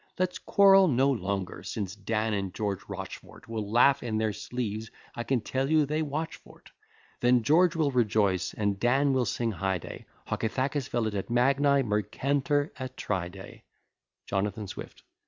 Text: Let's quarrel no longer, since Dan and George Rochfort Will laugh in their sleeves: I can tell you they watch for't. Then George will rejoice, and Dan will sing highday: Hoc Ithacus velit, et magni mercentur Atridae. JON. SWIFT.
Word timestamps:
Let's 0.17 0.39
quarrel 0.39 0.87
no 0.87 1.11
longer, 1.11 1.61
since 1.61 1.95
Dan 1.95 2.33
and 2.33 2.51
George 2.55 2.81
Rochfort 2.89 3.47
Will 3.47 3.69
laugh 3.69 4.01
in 4.01 4.17
their 4.17 4.33
sleeves: 4.33 4.89
I 5.13 5.23
can 5.23 5.41
tell 5.41 5.69
you 5.69 5.85
they 5.85 6.01
watch 6.01 6.37
for't. 6.37 6.71
Then 7.19 7.43
George 7.43 7.75
will 7.75 7.91
rejoice, 7.91 8.55
and 8.55 8.79
Dan 8.79 9.13
will 9.13 9.25
sing 9.25 9.51
highday: 9.53 10.05
Hoc 10.25 10.41
Ithacus 10.43 10.87
velit, 10.89 11.13
et 11.13 11.29
magni 11.29 11.83
mercentur 11.83 12.71
Atridae. 12.79 13.61
JON. 14.25 14.67
SWIFT. 14.67 15.03